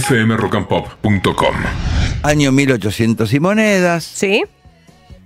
[0.00, 1.54] fmrockandpop.com.
[2.22, 4.04] Año 1800 y monedas.
[4.04, 4.44] Sí.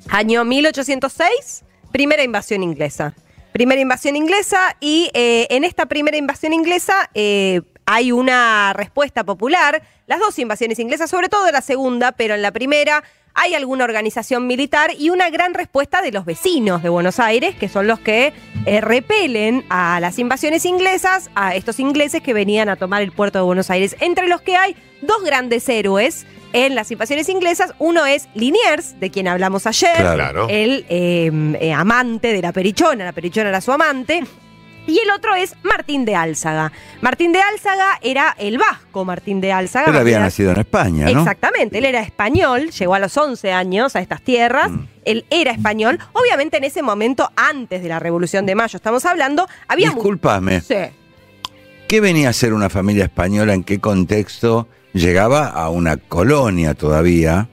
[0.08, 3.15] Año 1806, primera invasión inglesa.
[3.52, 9.82] Primera invasión inglesa y eh, en esta primera invasión inglesa eh, hay una respuesta popular.
[10.07, 13.03] Las dos invasiones inglesas, sobre todo la segunda, pero en la primera
[13.34, 17.68] hay alguna organización militar y una gran respuesta de los vecinos de Buenos Aires, que
[17.68, 18.32] son los que
[18.66, 23.38] eh, repelen a las invasiones inglesas, a estos ingleses que venían a tomar el puerto
[23.38, 27.75] de Buenos Aires, entre los que hay dos grandes héroes en las invasiones inglesas.
[27.79, 30.46] Uno es Liniers, de quien hablamos ayer, Claro.
[30.48, 34.25] el eh, eh, amante de la Perichona, la Perichona era su amante.
[34.88, 36.73] Y el otro es Martín de Álzaga.
[37.02, 39.91] Martín de Álzaga era el vasco Martín de Álzaga.
[39.91, 41.20] Él había nacido en España, ¿no?
[41.20, 44.84] Exactamente, él era español, llegó a los 11 años a estas tierras, Mm.
[45.05, 45.98] él era español.
[46.14, 49.91] Obviamente en ese momento, antes de la Revolución de Mayo, estamos hablando, había...
[49.91, 50.62] Discúlpame.
[50.62, 50.74] Sí.
[51.86, 53.55] ¿Qué venía a ser una familia española?
[53.55, 54.69] ¿En qué contexto?
[54.95, 57.48] Llegaba a una colonia todavía.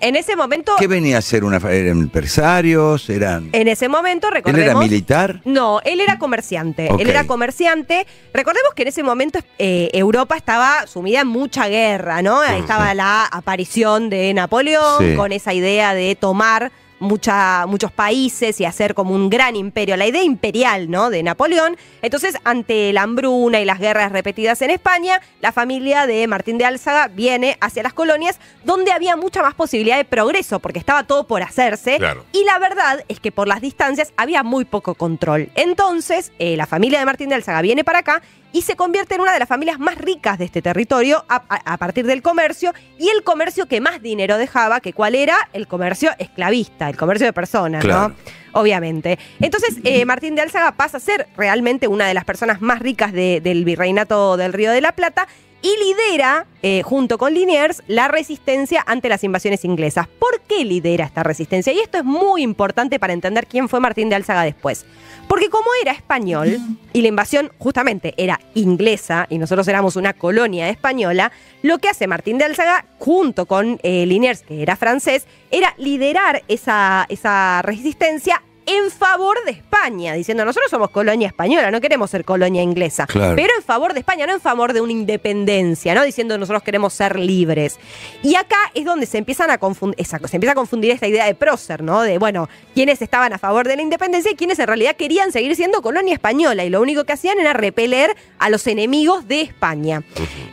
[0.00, 3.08] En ese momento, ¿Qué venía a ser una ¿Eran empresarios?
[3.08, 3.50] ¿Eran...?
[3.52, 4.64] en ese momento, ¿Él recordemos...
[4.70, 5.40] era militar?
[5.44, 6.88] No, él era comerciante.
[6.98, 8.06] Él era comerciante.
[8.34, 12.40] Recordemos que en ese momento eh, Europa estaba sumida en mucha guerra, ¿no?
[12.40, 15.14] Ahí estaba la aparición de Napoleón Sí.
[15.16, 20.06] con esa idea de tomar mucha- muchos países y hacer como un gran imperio, la
[20.06, 21.10] idea imperial, ¿no?
[21.10, 21.76] De Napoleón.
[22.00, 26.64] Entonces, ante la hambruna y las guerras repetidas en España, la familia de Martín de
[26.64, 31.26] Álzaga viene hacia las colonias donde había mucha más posibilidad de progreso, porque estaba todo
[31.26, 31.98] por hacerse.
[31.98, 32.24] Claro.
[32.32, 35.50] Y la verdad es que por las distancias había muy poco control.
[35.54, 39.20] Entonces, eh, la familia de Martín de Álzaga viene para acá y se convierte en
[39.22, 42.72] una de las familias más ricas de este territorio a, a- a partir del comercio
[42.98, 47.26] y el comercio que más dinero dejaba, que cuál era el comercio esclavista, el comercio
[47.26, 48.08] de personas, Claro.
[48.10, 48.14] ¿no?
[48.60, 49.18] Obviamente.
[49.40, 53.12] Entonces, eh, Martín de Álzaga pasa a ser realmente una de las personas más ricas
[53.12, 55.26] de- del virreinato del Río de la Plata
[55.62, 60.08] y lidera, eh, junto con Liniers, la resistencia ante las invasiones inglesas.
[60.08, 61.72] ¿Por qué lidera esta resistencia?
[61.72, 64.84] Y esto es muy importante para entender quién fue Martín de Álzaga después.
[65.28, 66.58] Porque como era español
[66.92, 71.30] y la invasión justamente era inglesa y nosotros éramos una colonia española,
[71.62, 76.42] lo que hace Martín de Álzaga junto con eh, Liniers, que era francés, era liderar
[76.48, 82.24] esa, esa resistencia en favor de España, diciendo nosotros somos colonia española, no queremos ser
[82.24, 83.34] colonia inglesa, Claro.
[83.36, 86.92] pero en favor de España, no en favor de una independencia, no diciendo nosotros queremos
[86.92, 87.78] ser libres.
[88.22, 91.34] Y acá es donde se empiezan a confundir, se empieza a confundir esta idea de
[91.34, 92.02] prócer, ¿no?
[92.02, 95.54] De bueno, quienes estaban a favor de la independencia y quienes en realidad querían seguir
[95.56, 100.02] siendo colonia española y lo único que hacían era repeler a los enemigos de España.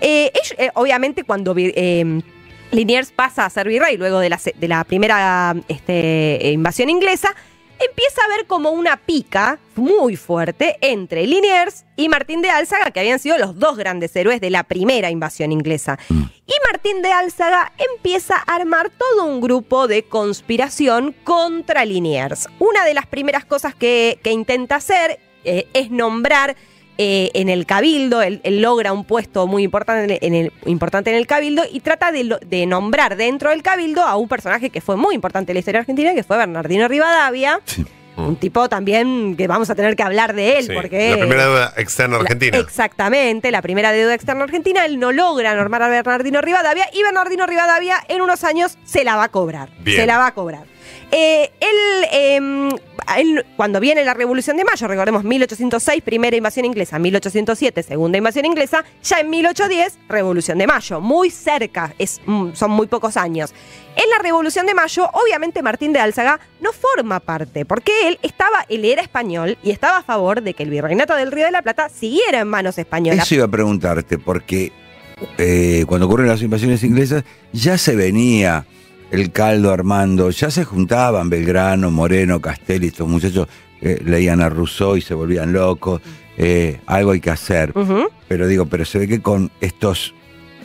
[0.01, 2.21] Eh, ellos, eh, obviamente cuando eh,
[2.71, 7.33] Liniers pasa a ser virrey luego de la, de la primera este, invasión inglesa,
[7.79, 13.00] empieza a haber como una pica muy fuerte entre Liniers y Martín de Álzaga, que
[13.00, 15.97] habían sido los dos grandes héroes de la primera invasión inglesa.
[16.09, 22.47] Y Martín de Álzaga empieza a armar todo un grupo de conspiración contra Liniers.
[22.59, 26.56] Una de las primeras cosas que, que intenta hacer eh, es nombrar
[27.01, 31.15] eh, en el cabildo, él, él logra un puesto muy importante en el, importante en
[31.15, 34.81] el cabildo y trata de, lo- de nombrar dentro del cabildo a un personaje que
[34.81, 37.61] fue muy importante en la historia argentina, que fue Bernardino Rivadavia.
[37.63, 37.85] Sí.
[38.17, 41.11] Un tipo también que vamos a tener que hablar de él, Sí, porque...
[41.11, 42.57] La primera deuda externa La- argentina.
[42.57, 44.83] exactamente, la primera deuda externa argentina.
[44.83, 49.15] Él no logra normar a Bernardino Rivadavia y Bernardino Rivadavia en unos años se la
[49.15, 49.69] va a cobrar.
[49.79, 50.01] Bien.
[50.01, 50.63] Se la va a cobrar.
[51.11, 52.69] Eh, él, eh,
[53.55, 58.83] cuando viene la Revolución de Mayo, recordemos 1806, primera invasión inglesa, 1807, segunda invasión inglesa,
[59.03, 61.93] ya en 1810, Revolución de Mayo, muy cerca,
[62.25, 63.53] mm, son muy pocos años.
[63.95, 68.65] En la Revolución de Mayo, obviamente Martín de Álzaga no forma parte, porque él estaba,
[68.69, 71.61] él era español y estaba a favor de que el virreinato del Río de la
[71.61, 73.25] Plata siguiera en manos españolas.
[73.25, 74.71] Eso iba a preguntarte, porque
[75.37, 78.65] eh, cuando ocurren las invasiones inglesas ya se venía
[79.11, 83.47] el caldo armando, ya se juntaban Belgrano, Moreno, Castelli, estos muchachos
[83.81, 86.01] eh, leían a Rousseau y se volvían locos,
[86.37, 87.73] eh, algo hay que hacer.
[88.27, 90.13] Pero digo, pero se ve que con estos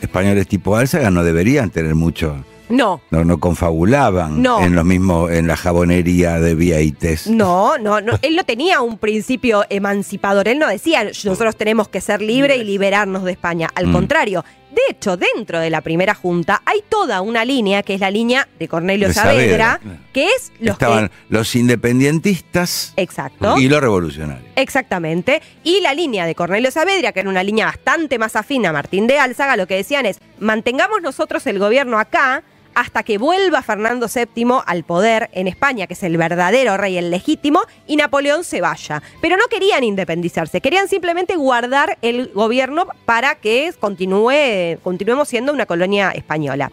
[0.01, 4.59] españoles tipo Álzaga no deberían tener mucho, No, no, no confabulaban No.
[4.63, 7.27] en los mismos, en la jabonería de Vieites.
[7.27, 8.17] no, no, no.
[8.23, 10.47] Él no tenía un principio emancipador.
[10.47, 13.69] Él no decía nosotros tenemos que ser libres y liberarnos de España.
[13.75, 13.93] Al Mm.
[13.93, 14.43] contrario.
[14.75, 18.45] De hecho, dentro de la primera junta hay toda una línea que es la línea
[18.59, 19.79] de Cornelio De Saavedra,
[20.11, 21.13] que es los Estaban que.
[21.29, 23.57] los independentistas Exacto.
[23.57, 24.49] y los revolucionarios.
[24.57, 25.41] Exactamente.
[25.63, 29.07] Y la línea de Cornelio Saavedra, que era una línea bastante más afín a Martín
[29.07, 32.43] de Álzaga, lo que decían es, mantengamos nosotros el gobierno acá,
[32.75, 37.09] hasta que vuelva Fernando VII al poder en España, que es el verdadero rey, el
[37.09, 39.01] legítimo, y Napoleón se vaya.
[39.21, 45.65] Pero no querían independizarse, querían simplemente guardar el gobierno para que continúe, continuemos siendo una
[45.65, 46.69] colonia española.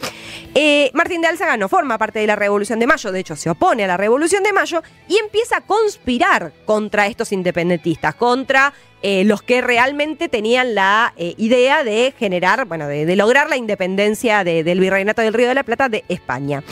[0.54, 3.48] Eh, Martín de Álzaga no forma parte de la Revolución de Mayo, de hecho se
[3.48, 8.72] opone a la Revolución de Mayo y empieza a conspirar contra estos independentistas, contra
[9.02, 14.44] eh, los que realmente tenían la eh, idea de generar, bueno, de, lograr la independencia
[14.44, 16.62] del Virreinato del Río de la Plata de España.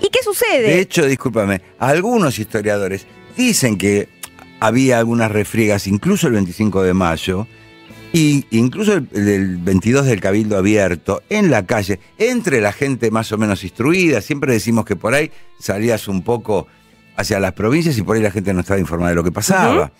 [0.00, 0.62] ¿Y qué sucede?
[0.62, 3.06] De hecho, discúlpame, algunos historiadores
[3.36, 4.08] dicen que
[4.60, 7.46] había algunas refriegas, incluso el 25 de mayo,
[8.12, 13.30] y incluso el, el, 22 del Cabildo Abierto, en la calle, entre la gente más
[13.32, 16.66] o menos instruida, siempre decimos que por ahí salías un poco
[17.16, 19.92] hacia las provincias y por ahí la gente no estaba informada de lo que pasaba.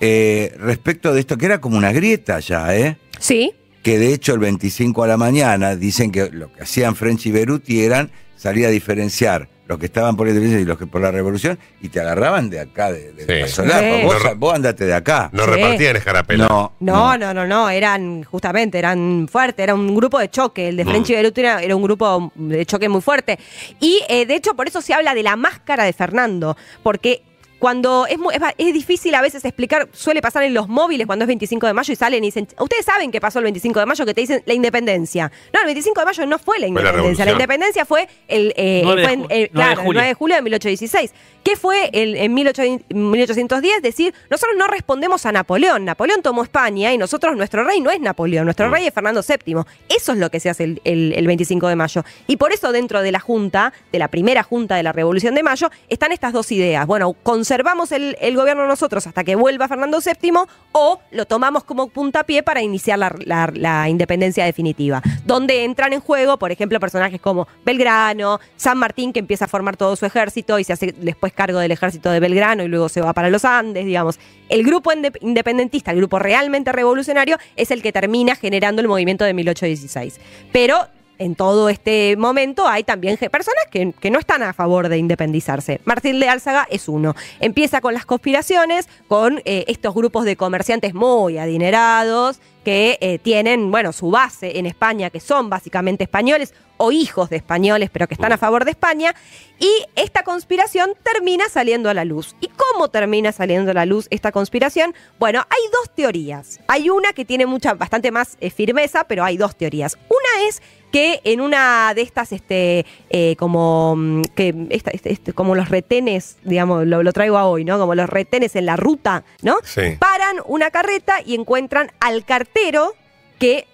[0.00, 2.96] Eh, respecto de esto, que era como una grieta ya, ¿eh?
[3.18, 3.52] Sí.
[3.82, 7.32] Que de hecho el 25 a la mañana dicen que lo que hacían French y
[7.32, 11.00] Beruti eran salir a diferenciar los que estaban por la independencia y los que por
[11.00, 15.28] la revolución y te agarraban de acá, de, de Vos, andate de acá.
[15.32, 16.46] No repartían escarapela.
[16.46, 20.68] No no, no, no, no, eran justamente, eran fuertes, era un grupo de choque.
[20.68, 21.16] El de French y mm.
[21.16, 23.38] Beruti era, un grupo de choque muy fuerte.
[23.80, 27.22] Y eh, de hecho por eso se habla de la máscara de Fernando, porque
[27.58, 28.18] cuando es,
[28.58, 31.92] es, difícil a veces explicar, suele pasar en los móviles cuando es 25 de mayo
[31.92, 34.42] y salen y dicen, ustedes saben qué pasó el 25 de mayo, que te dicen
[34.44, 35.30] la independencia.
[35.52, 39.26] No, el 25 de mayo no fue la independencia, la, independencia fue el, eh, 9,
[39.28, 41.12] de, claro, el 9 de julio de 1816.
[41.42, 43.80] ¿Qué fue el, en 1810?
[43.80, 45.84] Decir, nosotros no respondemos a Napoleón.
[45.84, 48.72] Napoleón tomó España y nosotros, nuestro rey no es Napoleón, nuestro mm.
[48.72, 49.58] rey es Fernando VII.
[49.88, 52.04] Eso es lo que se hace el, el, 25 de mayo.
[52.26, 55.44] Y por eso dentro de la Junta, de la primera Junta de la Revolución de
[55.44, 56.84] Mayo, están estas dos ideas.
[56.84, 57.12] Bueno,
[57.46, 60.32] conservamos el, gobierno nosotros hasta que vuelva Fernando VII
[60.72, 65.00] o lo tomamos como puntapié para iniciar la, la independencia definitiva.
[65.24, 69.76] Donde entran en juego, por ejemplo, personajes como Belgrano, San Martín, que empieza a formar
[69.76, 73.00] todo su ejército y se hace después cargo del ejército de Belgrano y luego se
[73.00, 74.18] va para los Andes, digamos.
[74.48, 74.90] El grupo
[75.20, 80.18] independentista, el grupo realmente revolucionario, es el que termina generando el movimiento de 1816.
[80.50, 85.80] Pero en todo este momento hay también personas que, no están a favor de independizarse.
[85.84, 87.14] Martín de Álzaga es uno.
[87.40, 93.70] Empieza con las conspiraciones, con eh, estos grupos de comerciantes muy adinerados que eh, tienen,
[93.70, 98.14] bueno, su base en España, que son básicamente españoles o hijos de españoles, pero que
[98.14, 99.14] están a favor de España,
[99.60, 102.34] y esta conspiración termina saliendo a la luz.
[102.40, 104.94] ¿Y cómo termina saliendo a la luz esta conspiración?
[105.20, 106.58] Bueno, hay dos teorías.
[106.66, 109.96] Hay una que tiene mucha, bastante más eh, firmeza, pero hay dos teorías.
[110.08, 110.60] Una es
[110.96, 116.38] que en una de estas, este, eh, como, mm, que este, este, como los retenes,
[116.42, 117.78] digamos, lo, traigo a hoy, ¿no?
[117.78, 119.58] Como los retenes en la ruta, ¿no?
[119.98, 122.94] Paran una carreta y encuentran al cartero
[123.38, 123.66] que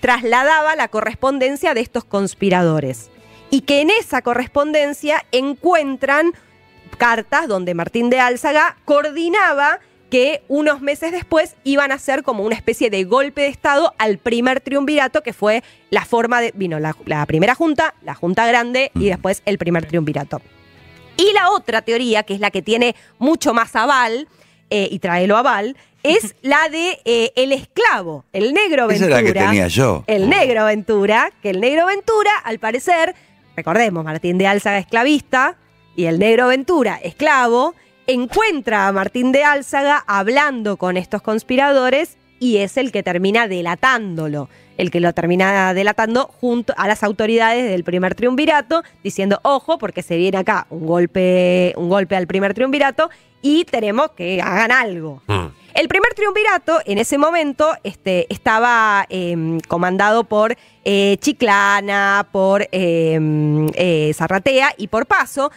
[0.00, 3.08] trasladaba la correspondencia de estos conspiradores.
[3.50, 6.32] Y que en esa correspondencia encuentran
[6.98, 9.78] cartas donde Martín de Álzaga coordinaba
[10.14, 14.18] que unos meses después iban a ser como una especie de golpe de Estado al
[14.18, 16.52] primer triunvirato, que fue la forma de.
[16.54, 20.40] Vino la, primera junta, la junta grande y después el primer triunvirato.
[21.16, 24.28] Y la otra teoría, que es la que tiene mucho más aval,
[24.70, 28.94] eh, y tráelo aval, es la de eh, el esclavo, el negro Ventura.
[28.94, 30.04] Esa es la que tenía yo.
[30.06, 33.16] El negro Ventura, que el negro Ventura, al parecer,
[33.56, 35.56] recordemos, Martín de Álzaga esclavista
[35.96, 37.74] y el negro Ventura esclavo,
[38.06, 44.48] encuentra a Martín de Álzaga hablando con estos conspiradores y es el que termina delatándolo,
[44.76, 50.02] el que lo termina delatando junto a las autoridades del primer triunvirato, diciendo, ojo, porque
[50.02, 53.08] se viene acá un golpe, un golpe al primer triunvirato
[53.40, 55.22] y tenemos que hagan algo.
[55.26, 55.46] Mm.
[55.74, 63.66] El primer triunvirato en ese momento este, estaba em, comandado por eh, Chiclana, por em,
[63.74, 65.50] eh, Zarratea y por Paso,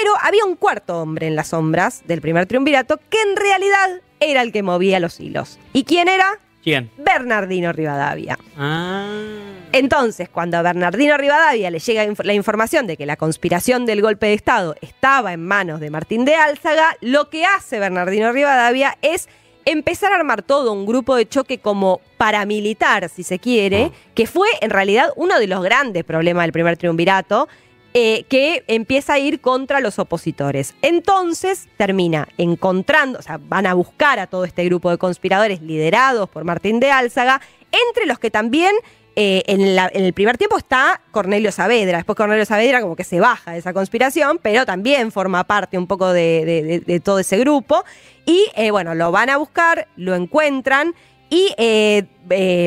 [0.00, 4.42] pero había un cuarto hombre en las sombras del primer triunvirato que en realidad era
[4.42, 5.58] el que movía los hilos.
[5.72, 6.40] ¿Y quién era?
[6.62, 6.90] ¿Quién?
[6.96, 8.38] Bernardino Rivadavia.
[8.56, 9.06] Ah.
[9.72, 14.26] Entonces, cuando a Bernardino Rivadavia le llega la información de que la conspiración del golpe
[14.26, 19.28] de Estado estaba en manos de Martín de Álzaga, lo que hace Bernardino Rivadavia es
[19.66, 24.10] empezar a armar todo un grupo de choque como paramilitar, si se quiere, ah.
[24.14, 27.48] que fue en realidad uno de los grandes problemas del primer triunvirato,
[27.96, 30.74] eh, que empieza a ir contra los opositores.
[30.82, 36.28] Entonces termina encontrando, o sea, van a buscar a todo este grupo de conspiradores liderados
[36.28, 38.74] por Martín de Álzaga, entre los que también
[39.14, 41.98] eh, en, el primer tiempo está Cornelio Saavedra.
[41.98, 45.86] Después Cornelio Saavedra como que se baja de esa conspiración, pero también forma parte un
[45.86, 47.84] poco de, todo ese grupo.
[48.26, 50.96] Y eh, bueno, lo van a buscar, lo encuentran
[51.30, 51.54] y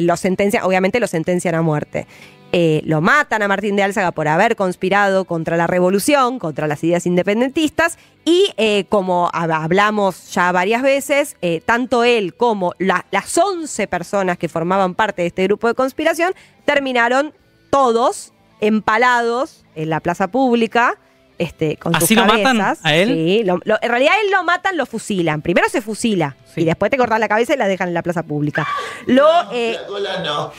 [0.02, 2.08] lo sentencian, obviamente lo sentencian a muerte.
[2.54, 6.82] Eh, lo matan a Martín de Álzaga por haber conspirado contra la revolución, contra las
[6.84, 13.06] ideas independentistas, y eh, como hab- hablamos ya varias veces, eh, tanto él como la-
[13.12, 17.34] las 11 personas que formaban parte de este grupo de conspiración terminaron
[17.70, 20.98] todos empalados en la plaza pública.
[21.40, 22.80] Este, con ¿Así sus lo matan cabezas.
[22.84, 23.10] a él?
[23.10, 25.42] Sí, lo- lo- en realidad él lo matan, lo fusilan.
[25.44, 26.62] Primero se fusila Sí.
[26.62, 28.68] y después te cortan la cabeza y la dejan en la plaza pública.
[29.06, 29.78] Lo, eh,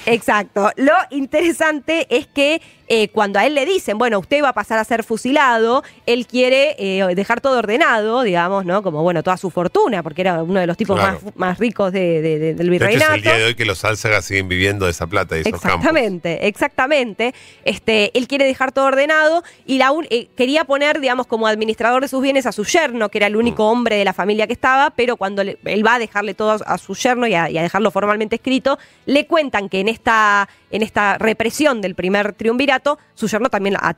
[0.06, 0.70] Exacto.
[0.76, 4.78] Lo interesante es que eh, cuando a él le dicen, bueno, usted va a pasar
[4.78, 8.82] a ser fusilado, él quiere eh, dejar todo ordenado, digamos, ¿no?
[8.82, 11.20] Como, bueno, toda su fortuna, porque era uno de los tipos Claro.
[11.24, 13.10] más, más ricos de- de- de- del De hecho, virreinato.
[13.12, 15.52] es el día de hoy que los Álzaga siguen viviendo de esa plata y esos
[15.52, 15.70] campos.
[15.80, 17.34] Exactamente, exactamente.
[17.64, 22.02] Este, él quiere dejar todo ordenado y la un- eh, quería poner, digamos, como administrador
[22.02, 23.66] de sus bienes a su yerno, que era el único Mm.
[23.72, 26.54] hombre de la familia que estaba, pero cuando le- él va a dejarle todo a,
[26.74, 30.48] a su yerno y a, y a dejarlo formalmente escrito, le cuentan que en esta,
[30.70, 32.77] en esta represión del primer triunvirato,
[33.14, 33.94] su yerno también, a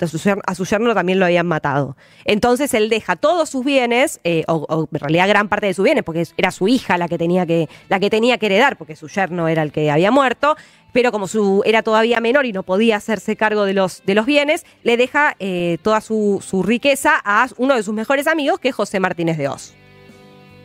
[0.54, 1.96] su yerno, también lo habían matado.
[2.24, 5.84] Entonces él deja todos sus bienes, eh, o, o en realidad gran parte de sus
[5.84, 8.96] bienes, porque era su hija la que tenía que, la que tenía que heredar, porque
[8.96, 10.56] su yerno era el que había muerto,
[10.92, 14.26] pero como su, era todavía menor y no podía hacerse cargo de los, de los
[14.26, 18.68] bienes, le deja eh, toda su, su riqueza a uno de sus mejores amigos, que
[18.70, 19.74] es José Martínez de Oz.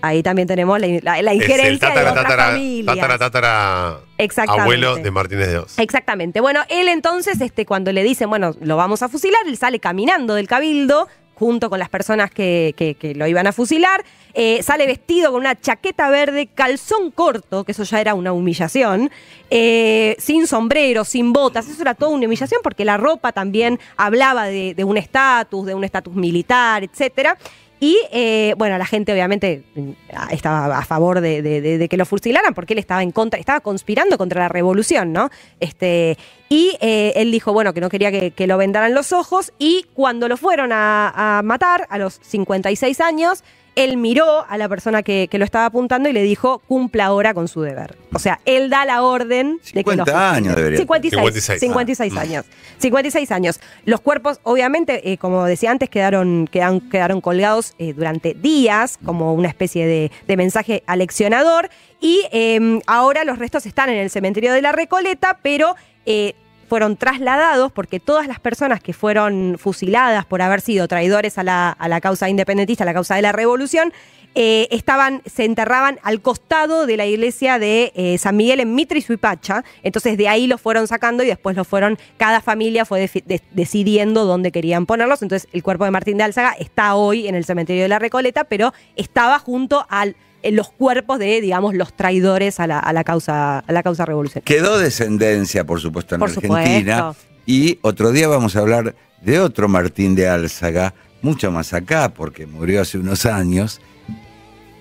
[0.07, 2.95] Ahí también tenemos la, injerencia tatara, de otras tatara, familias.
[2.95, 4.61] tatara, tatara, Exactamente.
[4.63, 5.79] abuelo de Martínez de Oz.
[5.79, 6.39] Exactamente.
[6.41, 10.35] Bueno, él entonces, este, cuando le dicen, bueno, lo vamos a fusilar, él sale caminando
[10.35, 14.05] del cabildo junto con las personas que, que- que lo iban a fusilar.
[14.33, 19.11] Eh, sale vestido con una chaqueta verde, calzón corto, que eso ya era una humillación,
[19.49, 24.45] eh, sin sombrero, sin botas, eso era toda una humillación porque la ropa también hablaba
[24.45, 27.37] de, de un estatus, de un estatus militar, etcétera.
[27.85, 29.91] Y eh, bueno, la gente obviamente mm,
[30.31, 34.41] estaba a favor de, que lo fusilaran porque él estaba en contra, estaba conspirando contra
[34.41, 35.29] la revolución, ¿no?
[35.59, 36.17] Este,
[36.49, 39.53] y eh, él dijo, bueno, que no quería que, lo vendaran los ojos.
[39.59, 43.43] Y cuando lo fueron a matar, a los 56 años,
[43.75, 47.33] él miró a la persona que, que lo estaba apuntando y le dijo, cumpla ahora
[47.33, 47.97] con su deber.
[48.13, 51.59] O sea, él da la orden de que lo 50 años debería 56, 56.
[51.59, 52.21] 56 Ah.
[52.21, 52.45] años.
[52.79, 53.59] 56 años.
[53.85, 59.33] Los cuerpos, obviamente, eh, como decía antes, quedaron, quedaron, quedaron colgados eh, durante días, como
[59.33, 61.69] una especie de, de mensaje aleccionador.
[61.99, 66.35] Y eh, ahora los restos están en el cementerio de la Recoleta, pero eh,
[66.67, 71.69] fueron trasladados porque todas las personas que fueron fusiladas por haber sido traidores a la,
[71.69, 73.93] a la causa independentista, a la causa de la revolución,
[74.37, 78.99] eh, estaban, se enterraban al costado de la iglesia de eh, San Miguel en Mitre
[78.99, 79.63] y Suipacha.
[79.81, 83.09] Entonces de ahí los fueron sacando y después los fueron, cada familia fue
[83.51, 85.21] decidiendo dónde querían ponerlos.
[85.21, 88.43] Entonces el cuerpo de Martín de Álzaga está hoy en el cementerio de la Recoleta,
[88.43, 90.17] pero estaba junto al
[90.51, 94.45] los cuerpos de, digamos, los traidores a la, a la causa, a la causa revolucionaria.
[94.45, 96.97] Quedó descendencia, por supuesto, en Por Argentina.
[97.13, 97.15] supuesto.
[97.45, 102.45] Y otro día vamos a hablar de otro Martín de Álzaga, mucho más acá, porque
[102.45, 103.81] murió hace unos años.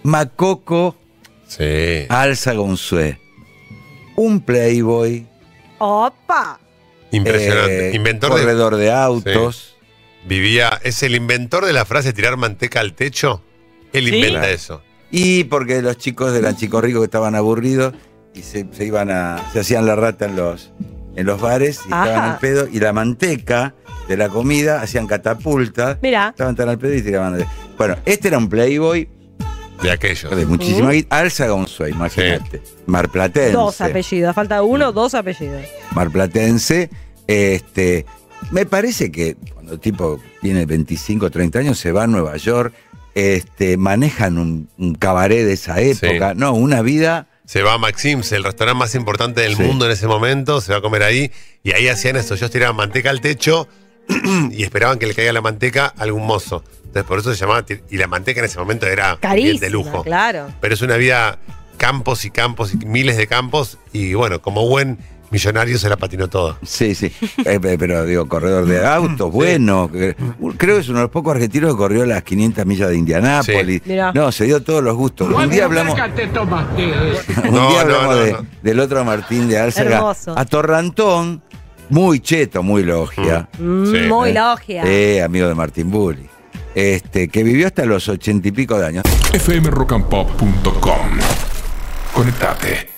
[0.02, 0.96] Macoco
[1.46, 2.06] Sí.
[2.08, 3.18] Álzaga Unzué.
[4.16, 5.26] Un playboy.
[5.78, 6.58] ¡Opa!
[7.10, 7.90] Impresionante.
[7.90, 8.40] eh, inventor de.
[8.40, 9.76] corredor de autos.
[10.26, 10.80] Vivía.
[10.82, 13.42] Es el inventor de la frase tirar manteca al techo.
[13.92, 14.16] Él ¿Sí?
[14.16, 14.82] inventa eso.
[15.10, 17.94] Y porque los chicos eran chicos ricos que estaban aburridos
[18.34, 19.40] y se, se iban a.
[19.52, 20.72] se hacían la rata en los,
[21.16, 22.06] en los bares y Ajá.
[22.06, 22.68] estaban al pedo.
[22.72, 23.74] Y la manteca
[24.08, 25.98] de la comida hacían catapultas.
[26.02, 26.28] Mira.
[26.30, 27.38] Estaban tan al pedo y tiraban.
[27.38, 27.46] de-
[27.78, 29.08] Bueno, este era un playboy
[29.82, 30.30] De aquello.
[30.30, 31.16] de muchísima guita.
[31.18, 32.62] Álzaga Unzué, imagínate.
[32.86, 33.52] Marplatense.
[33.52, 35.62] Dos apellidos, falta uno, dos apellidos.
[35.92, 36.90] Marplatense.
[37.26, 38.04] Este,
[38.50, 42.74] me parece que cuando el tipo tiene 25, 30 años, se va a Nueva York,
[43.14, 46.32] este, manejan un, un cabaret de esa época.
[46.32, 46.36] Sí.
[46.38, 47.26] No, una vida.
[47.46, 49.62] Se va a Maxim's, el restaurante más importante del Sí.
[49.62, 51.30] mundo en ese momento, se va a comer ahí
[51.62, 53.68] y ahí hacían esto, ellos tiraban manteca al techo
[54.50, 56.64] y esperaban que le caiga la manteca a algún mozo.
[56.78, 59.60] Entonces por eso se llamaba, y la manteca en ese momento era bien Carísimo.
[59.60, 60.02] de lujo.
[60.04, 60.46] Claro.
[60.60, 61.38] Pero es una vida
[61.76, 64.98] campos y campos y miles de campos y bueno, como buen
[65.34, 66.56] millonario se la patinó toda.
[66.62, 67.12] Sí, sí.
[67.44, 69.90] Eh, pe- pero digo, corredor de autos, bueno.
[69.90, 73.82] Creo que es uno de los pocos argentinos que corrió las 500 millas de Indianápolis.
[73.84, 73.96] Sí.
[74.14, 75.28] No, se dio todos los gustos.
[75.30, 75.98] Un día hablamos.
[75.98, 78.46] Un No, día no, hablamos no, de- no.
[78.62, 80.14] del otro Martín de Álzaga.
[80.36, 81.42] A Torrantón,
[81.90, 83.48] muy cheto, muy logia.
[83.58, 83.98] Mm, Sí.
[84.08, 84.82] muy Eh, logia.
[84.86, 86.26] Eh, amigo de Martín Bulli.
[86.74, 89.04] Este, que vivió hasta los ochenta y pico de años.
[89.38, 91.18] fmrockandpop.com.
[92.12, 92.93] Conectate.